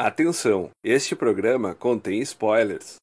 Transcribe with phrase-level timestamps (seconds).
[0.00, 2.98] Atenção, este programa contém spoilers.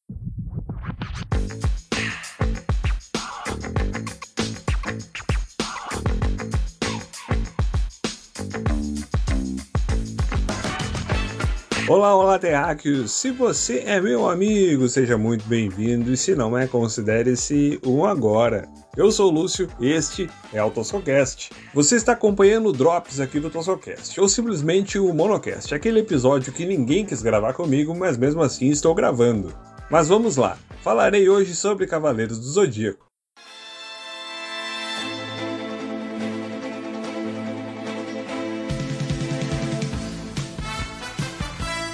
[11.88, 13.12] Olá, olá, terráqueos!
[13.12, 18.68] Se você é meu amigo, seja muito bem-vindo e se não é, considere-se um agora.
[18.96, 21.52] Eu sou o Lúcio, este é o Tossocast.
[21.72, 26.66] Você está acompanhando o Drops aqui do Tossocast, ou simplesmente o Monocast, aquele episódio que
[26.66, 29.54] ninguém quis gravar comigo, mas mesmo assim estou gravando.
[29.88, 33.06] Mas vamos lá, falarei hoje sobre Cavaleiros do Zodíaco.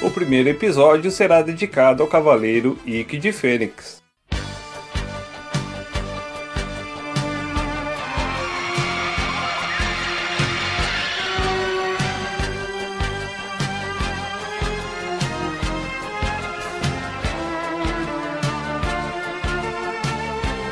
[0.02, 4.02] O primeiro episódio será dedicado ao cavaleiro Ikki de Fênix.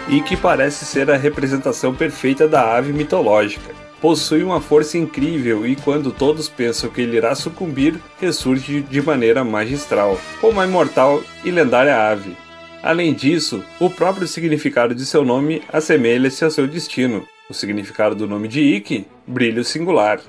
[0.08, 6.10] Ikki parece ser a representação perfeita da ave mitológica possui uma força incrível e quando
[6.10, 11.96] todos pensam que ele irá sucumbir, ressurge de maneira magistral, como a imortal e lendária
[11.96, 12.36] ave.
[12.82, 17.26] Além disso, o próprio significado de seu nome assemelha-se ao seu destino.
[17.48, 20.20] O significado do nome de Ikki, brilho singular.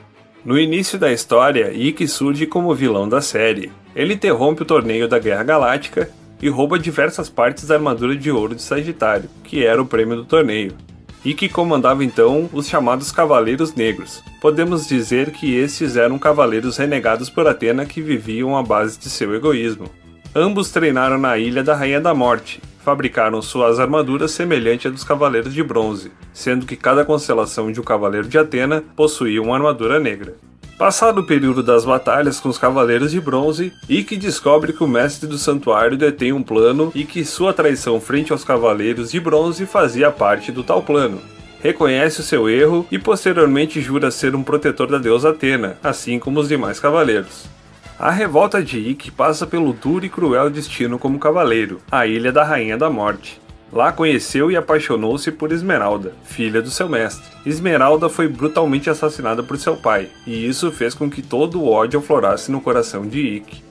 [0.43, 3.71] No início da história, Ikki surge como vilão da série.
[3.95, 6.09] Ele interrompe o torneio da Guerra Galáctica
[6.41, 10.25] e rouba diversas partes da armadura de ouro de Sagitário, que era o prêmio do
[10.25, 10.75] torneio
[11.23, 14.23] e que comandava então os chamados Cavaleiros Negros.
[14.41, 19.33] Podemos dizer que estes eram cavaleiros renegados por Atena que viviam à base de seu
[19.35, 19.89] egoísmo.
[20.35, 25.53] Ambos treinaram na Ilha da Rainha da Morte, fabricaram suas armaduras semelhantes à dos Cavaleiros
[25.53, 30.35] de Bronze, sendo que cada constelação de um Cavaleiro de Atena possuía uma armadura negra.
[30.81, 35.29] Passado o período das batalhas com os Cavaleiros de Bronze, Ikki descobre que o mestre
[35.29, 40.09] do santuário detém um plano e que sua traição frente aos Cavaleiros de Bronze fazia
[40.09, 41.21] parte do tal plano.
[41.61, 46.39] Reconhece o seu erro e posteriormente jura ser um protetor da deusa Atena, assim como
[46.39, 47.45] os demais cavaleiros.
[47.99, 52.43] A revolta de Ikki passa pelo duro e cruel destino como cavaleiro, a Ilha da
[52.43, 53.39] Rainha da Morte.
[53.71, 57.23] Lá conheceu e apaixonou-se por Esmeralda, filha do seu mestre.
[57.45, 61.99] Esmeralda foi brutalmente assassinada por seu pai, e isso fez com que todo o ódio
[61.99, 63.70] aflorasse no coração de Ikki.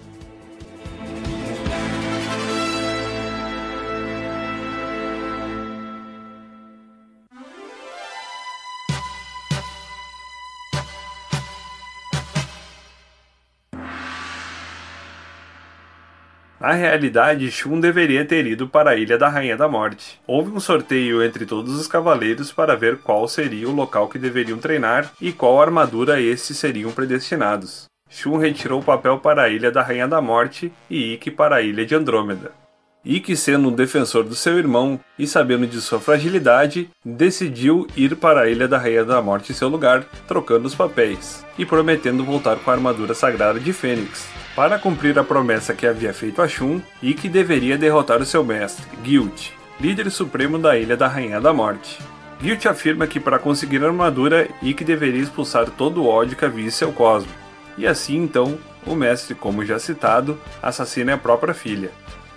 [16.60, 20.20] Na realidade, Shun deveria ter ido para a Ilha da Rainha da Morte.
[20.26, 24.58] Houve um sorteio entre todos os cavaleiros para ver qual seria o local que deveriam
[24.58, 27.86] treinar e qual armadura estes seriam predestinados.
[28.10, 31.62] Shun retirou o papel para a Ilha da Rainha da Morte e Ikki para a
[31.62, 32.59] Ilha de Andrômeda.
[33.04, 38.42] Ikki, sendo um defensor do seu irmão e sabendo de sua fragilidade, decidiu ir para
[38.42, 42.56] a Ilha da Rainha da Morte em seu lugar, trocando os papéis e prometendo voltar
[42.56, 46.82] com a armadura sagrada de Fênix, para cumprir a promessa que havia feito a Shun
[47.02, 49.48] e que deveria derrotar o seu mestre, Guilt,
[49.80, 51.98] líder supremo da Ilha da Rainha da Morte.
[52.38, 56.66] Guilt afirma que para conseguir a armadura, Ikki deveria expulsar todo o ódio que havia
[56.66, 57.30] em seu cosmo.
[57.78, 61.90] E assim então, o mestre, como já citado, assassina a própria filha.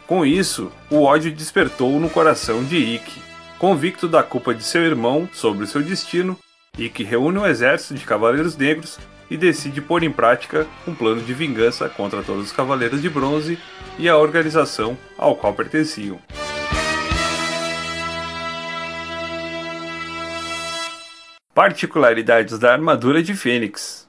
[0.08, 3.22] Com isso, o ódio despertou no coração de Ikki.
[3.58, 6.38] Convicto da culpa de seu irmão sobre seu destino,
[6.78, 9.00] Ikki reúne um exército de cavaleiros negros
[9.31, 13.58] e decide pôr em prática um plano de vingança contra todos os Cavaleiros de Bronze
[13.97, 16.19] e a organização ao qual pertenciam.
[21.53, 24.03] Particularidades da armadura de Fênix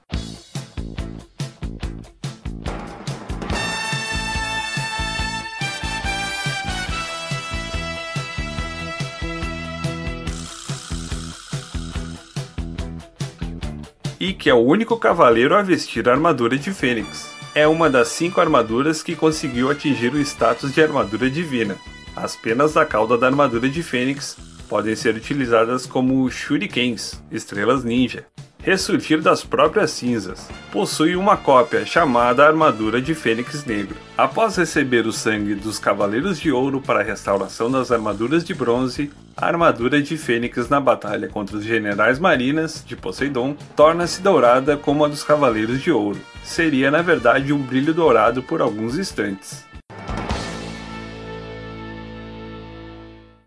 [14.24, 17.28] e que é o único cavaleiro a vestir a armadura de Fênix.
[17.54, 21.76] É uma das cinco armaduras que conseguiu atingir o status de armadura divina.
[22.16, 24.34] As penas da cauda da armadura de Fênix
[24.66, 28.24] podem ser utilizadas como shurikens, estrelas ninja,
[28.62, 30.48] ressurgir das próprias cinzas.
[30.72, 33.96] Possui uma cópia chamada Armadura de Fênix Negro.
[34.16, 39.10] Após receber o sangue dos Cavaleiros de Ouro para a restauração das armaduras de bronze,
[39.36, 45.04] a armadura de Fênix na batalha contra os Generais Marinas de Poseidon torna-se dourada como
[45.04, 46.20] a dos Cavaleiros de Ouro.
[46.44, 49.64] Seria na verdade um brilho dourado por alguns instantes.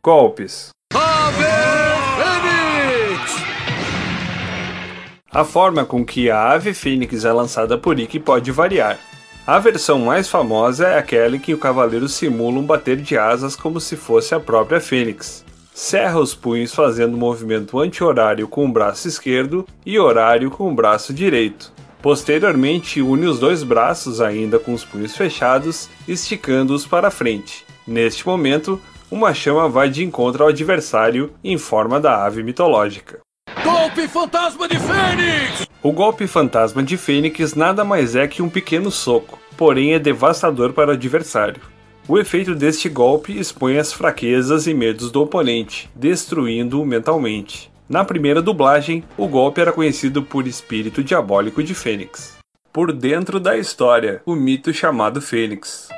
[0.03, 0.69] Golpes
[5.29, 8.97] A forma com que a ave fênix é lançada por Ikki pode variar.
[9.45, 13.55] A versão mais famosa é aquela em que o cavaleiro simula um bater de asas
[13.55, 15.46] como se fosse a própria fênix.
[15.77, 21.13] Cerra os punhos fazendo movimento anti-horário com o braço esquerdo e horário com o braço
[21.13, 21.71] direito.
[22.01, 27.63] Posteriormente, une os dois braços ainda com os punhos fechados, esticando-os para frente.
[27.85, 28.81] Neste momento,
[29.11, 33.19] uma chama vai de encontro ao adversário em forma da ave mitológica.
[33.63, 35.67] Golpe Fantasma de Fênix!
[35.83, 40.73] O golpe Fantasma de Fênix nada mais é que um pequeno soco, porém é devastador
[40.73, 41.76] para o adversário.
[42.09, 47.69] O efeito deste golpe expõe as fraquezas e medos do oponente, destruindo-o mentalmente.
[47.89, 52.37] Na primeira dublagem, o golpe era conhecido por Espírito Diabólico de Fênix.
[52.71, 55.89] Por dentro da história, o mito chamado Fênix.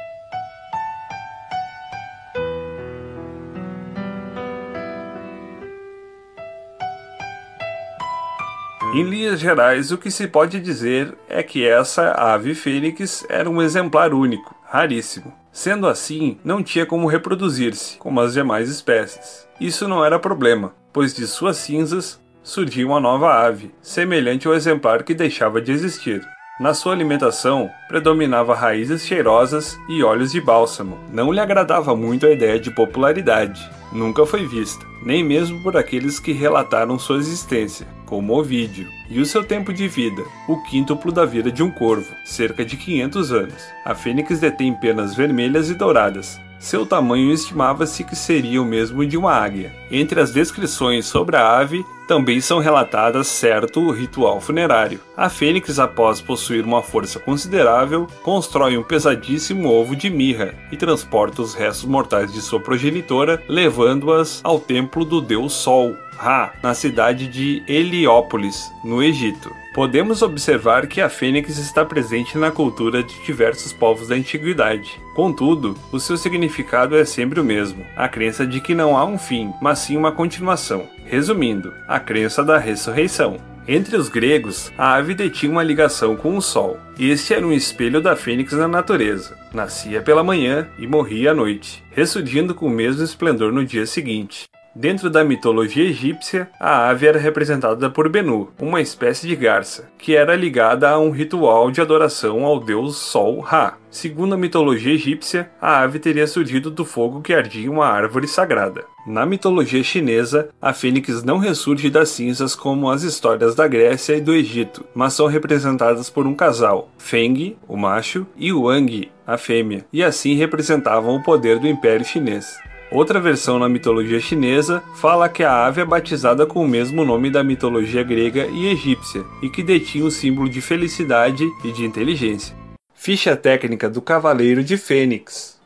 [8.95, 13.61] Em linhas gerais, o que se pode dizer é que essa ave fênix era um
[13.61, 15.31] exemplar único, raríssimo.
[15.59, 19.45] Sendo assim, não tinha como reproduzir-se, como as demais espécies.
[19.59, 25.03] Isso não era problema, pois de suas cinzas surgia uma nova ave, semelhante ao exemplar
[25.03, 26.25] que deixava de existir.
[26.59, 30.99] Na sua alimentação, predominava raízes cheirosas e óleos de bálsamo.
[31.09, 33.65] Não lhe agradava muito a ideia de popularidade.
[33.93, 39.25] Nunca foi vista, nem mesmo por aqueles que relataram sua existência, como Ovídio, e o
[39.25, 43.63] seu tempo de vida, o quíntuplo da vida de um corvo, cerca de 500 anos.
[43.85, 49.17] A fênix detém penas vermelhas e douradas, seu tamanho estimava-se que seria o mesmo de
[49.17, 49.73] uma águia.
[49.89, 54.99] Entre as descrições sobre a ave, também são relatadas certo ritual funerário.
[55.15, 61.41] A fênix, após possuir uma força considerável, constrói um pesadíssimo ovo de mirra e transporta
[61.41, 67.27] os restos mortais de sua progenitora, levando-as ao templo do deus Sol, Ra, na cidade
[67.27, 69.49] de Heliópolis, no Egito.
[69.79, 74.99] Podemos observar que a fênix está presente na cultura de diversos povos da antiguidade.
[75.15, 79.17] Contudo, o seu significado é sempre o mesmo: a crença de que não há um
[79.17, 80.85] fim, mas sim uma continuação.
[81.05, 83.37] Resumindo, a crença da ressurreição.
[83.65, 86.77] Entre os gregos, a ave detinha uma ligação com o sol.
[86.99, 89.37] Este era um espelho da fênix na natureza.
[89.53, 94.49] Nascia pela manhã e morria à noite, ressurgindo com o mesmo esplendor no dia seguinte.
[94.79, 100.15] Dentro da mitologia egípcia, a ave era representada por Benu, uma espécie de garça, que
[100.15, 103.77] era ligada a um ritual de adoração ao deus Sol Ra.
[103.91, 108.85] Segundo a mitologia egípcia, a ave teria surgido do fogo que ardia uma árvore sagrada.
[109.05, 114.21] Na mitologia chinesa, a fênix não ressurge das cinzas como as histórias da Grécia e
[114.21, 119.85] do Egito, mas são representadas por um casal, Feng, o macho, e Wang, a fêmea,
[119.91, 122.68] e assim representavam o poder do Império Chinês.
[122.91, 127.29] Outra versão na mitologia chinesa fala que a ave é batizada com o mesmo nome
[127.29, 132.55] da mitologia grega e egípcia e que detinha o símbolo de felicidade e de inteligência.
[132.95, 135.58] Ficha técnica do Cavaleiro de Fênix.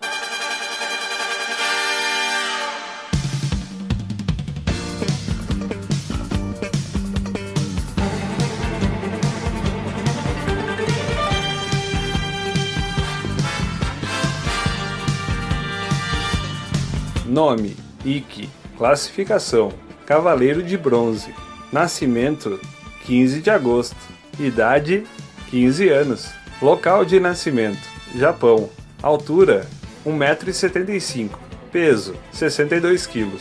[17.33, 17.75] Nome:
[18.05, 18.47] Ike.
[18.77, 19.73] Classificação:
[20.05, 21.33] Cavaleiro de Bronze.
[21.71, 22.59] Nascimento:
[23.07, 23.97] 15 de agosto.
[24.39, 25.03] Idade:
[25.49, 26.31] 15 anos.
[26.61, 27.81] Local de nascimento:
[28.15, 28.69] Japão.
[29.01, 29.65] Altura:
[30.05, 31.31] 1,75m.
[31.71, 33.31] Peso: 62 kg.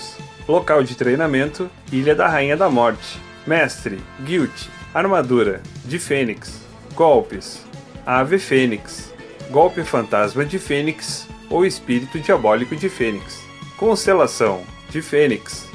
[0.49, 3.21] Local de treinamento: Ilha da Rainha da Morte.
[3.47, 4.69] Mestre: Guilt.
[4.95, 6.63] Armadura: de Fênix.
[6.95, 7.63] Golpes:
[8.07, 9.13] Ave Fênix.
[9.51, 13.52] Golpe Fantasma de Fênix ou Espírito Diabólico de Fênix.
[13.83, 15.69] Constelação de Fênix.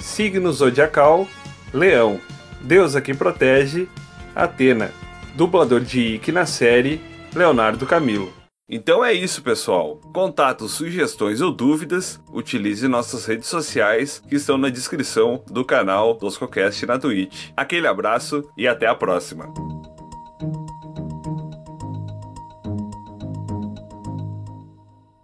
[0.00, 1.28] Signo zodiacal:
[1.72, 2.20] Leão.
[2.60, 3.88] Deusa que protege:
[4.34, 4.90] Atena.
[5.36, 7.00] Dublador de Ike na série:
[7.32, 8.32] Leonardo Camilo.
[8.68, 10.00] Então é isso, pessoal.
[10.12, 16.84] Contatos, sugestões ou dúvidas, utilize nossas redes sociais que estão na descrição do canal Toscocast
[16.84, 17.50] na Twitch.
[17.56, 19.54] Aquele abraço e até a próxima.